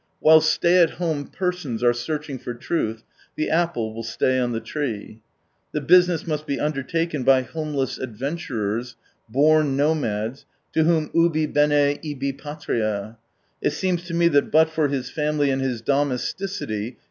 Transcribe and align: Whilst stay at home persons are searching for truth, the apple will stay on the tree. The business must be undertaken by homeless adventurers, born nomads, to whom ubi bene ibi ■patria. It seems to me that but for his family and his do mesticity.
Whilst 0.19 0.49
stay 0.51 0.81
at 0.81 0.89
home 0.97 1.27
persons 1.27 1.83
are 1.83 1.93
searching 1.93 2.39
for 2.39 2.55
truth, 2.55 3.03
the 3.35 3.51
apple 3.51 3.93
will 3.93 4.01
stay 4.01 4.39
on 4.39 4.51
the 4.51 4.59
tree. 4.59 5.21
The 5.73 5.81
business 5.81 6.25
must 6.25 6.47
be 6.47 6.59
undertaken 6.59 7.21
by 7.23 7.43
homeless 7.43 7.99
adventurers, 7.99 8.95
born 9.29 9.77
nomads, 9.77 10.47
to 10.73 10.85
whom 10.85 11.11
ubi 11.13 11.45
bene 11.45 11.99
ibi 12.01 12.33
■patria. 12.33 13.17
It 13.61 13.73
seems 13.73 14.03
to 14.05 14.15
me 14.15 14.27
that 14.29 14.49
but 14.49 14.71
for 14.71 14.87
his 14.87 15.11
family 15.11 15.51
and 15.51 15.61
his 15.61 15.83
do 15.83 15.91
mesticity. 16.03 16.95